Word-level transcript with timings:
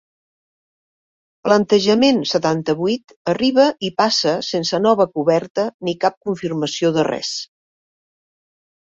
Plantejament 1.47 2.21
setanta-vuit 2.29 3.13
arriba 3.33 3.65
i 3.89 3.91
passa 4.01 4.33
sense 4.47 4.79
nova 4.85 5.07
coberta 5.19 5.65
ni 5.89 5.95
cap 6.05 6.17
confirmació 6.31 6.91
de 6.97 7.05
res. 7.09 7.35